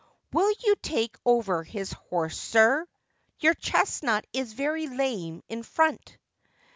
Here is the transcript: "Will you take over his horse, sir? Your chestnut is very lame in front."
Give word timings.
"Will 0.33 0.49
you 0.65 0.73
take 0.81 1.15
over 1.27 1.63
his 1.63 1.91
horse, 1.93 2.35
sir? 2.35 2.87
Your 3.39 3.53
chestnut 3.53 4.25
is 4.33 4.53
very 4.53 4.87
lame 4.87 5.43
in 5.47 5.61
front." 5.61 6.17